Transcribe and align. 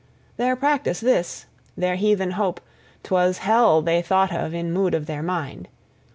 Their 0.37 0.55
practice 0.55 0.99
this, 0.99 1.45
their 1.77 1.95
heathen 1.95 2.31
hope; 2.31 2.59
'twas 3.03 3.37
Hell 3.37 3.83
they 3.83 4.01
thought 4.01 4.33
of 4.33 4.51
in 4.51 4.71
mood 4.73 4.95
of 4.95 5.05
their 5.05 5.21
mind. 5.21 5.67